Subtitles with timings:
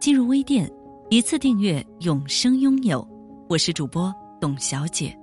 [0.00, 0.66] 进入微店，
[1.10, 3.06] 一次订阅，永生拥有。
[3.50, 5.14] 我是主播董小姐。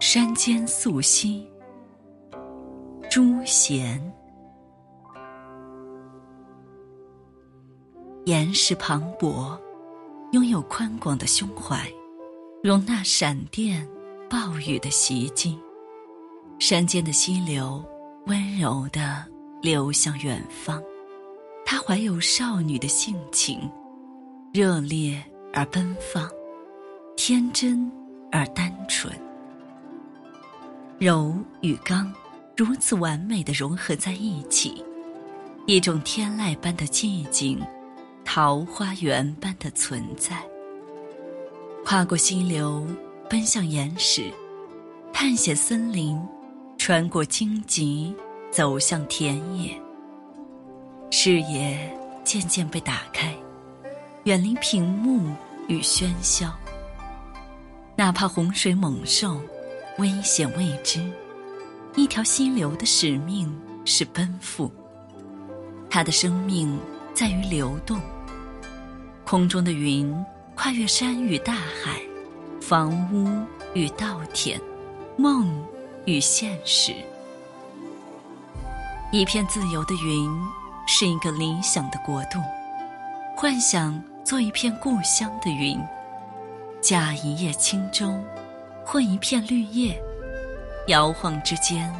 [0.00, 1.46] 山间素溪，
[3.10, 4.00] 朱贤。
[8.24, 9.60] 岩石磅礴，
[10.32, 11.86] 拥有宽广的胸怀，
[12.64, 13.86] 容纳闪电、
[14.30, 15.58] 暴雨的袭击。
[16.58, 17.84] 山间的溪流，
[18.24, 19.22] 温柔的
[19.60, 20.82] 流向远方。
[21.72, 23.58] 她怀有少女的性情，
[24.52, 25.18] 热烈
[25.54, 26.28] 而奔放，
[27.16, 27.90] 天真
[28.30, 29.10] 而单纯。
[30.98, 32.12] 柔与刚
[32.58, 34.84] 如此完美的融合在一起，
[35.66, 37.58] 一种天籁般的寂静，
[38.22, 40.46] 桃花源般的存在。
[41.86, 42.86] 跨过溪流，
[43.30, 44.30] 奔向岩石，
[45.10, 46.20] 探险森林，
[46.76, 48.14] 穿过荆棘，
[48.50, 49.74] 走向田野。
[51.24, 51.78] 视野
[52.24, 53.32] 渐渐被打开，
[54.24, 55.32] 远离屏幕
[55.68, 56.52] 与喧嚣。
[57.94, 59.40] 哪怕洪水猛兽，
[59.98, 61.00] 危险未知，
[61.94, 64.68] 一条溪流的使命是奔赴。
[65.88, 66.76] 它的生命
[67.14, 68.00] 在于流动。
[69.24, 70.12] 空中的云
[70.56, 72.02] 跨越山与大海，
[72.60, 74.60] 房屋与稻田，
[75.16, 75.64] 梦
[76.04, 76.92] 与现实。
[79.12, 80.28] 一片自由的云。
[81.02, 82.38] 是一个理想的国度，
[83.36, 85.76] 幻想做一片故乡的云，
[86.80, 88.16] 驾一叶轻舟，
[88.86, 90.00] 混一片绿叶，
[90.86, 91.92] 摇晃之间，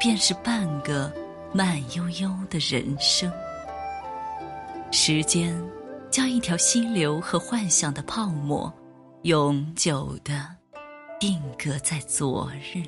[0.00, 1.14] 便是半个
[1.52, 3.32] 慢悠悠的人生。
[4.90, 5.56] 时间
[6.10, 8.72] 将一条溪流和幻想的泡沫，
[9.22, 10.44] 永久的
[11.20, 12.82] 定格在昨日。